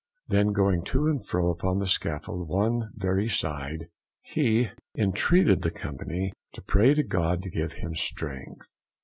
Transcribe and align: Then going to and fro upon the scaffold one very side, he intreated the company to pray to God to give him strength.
Then 0.27 0.47
going 0.47 0.83
to 0.85 1.05
and 1.05 1.23
fro 1.23 1.51
upon 1.51 1.77
the 1.77 1.85
scaffold 1.85 2.47
one 2.47 2.89
very 2.95 3.29
side, 3.29 3.85
he 4.23 4.71
intreated 4.95 5.61
the 5.61 5.69
company 5.69 6.33
to 6.53 6.63
pray 6.63 6.95
to 6.95 7.03
God 7.03 7.43
to 7.43 7.51
give 7.51 7.73
him 7.73 7.93
strength. 7.95 8.65